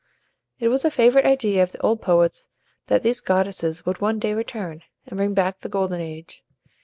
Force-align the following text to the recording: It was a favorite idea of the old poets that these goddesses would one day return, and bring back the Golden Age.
It 0.57 0.69
was 0.69 0.83
a 0.83 0.89
favorite 0.89 1.27
idea 1.27 1.61
of 1.61 1.73
the 1.73 1.81
old 1.81 2.01
poets 2.01 2.49
that 2.87 3.03
these 3.03 3.21
goddesses 3.21 3.85
would 3.85 4.01
one 4.01 4.17
day 4.17 4.33
return, 4.33 4.81
and 5.05 5.17
bring 5.17 5.35
back 5.35 5.59
the 5.59 5.69
Golden 5.69 6.01
Age. 6.01 6.43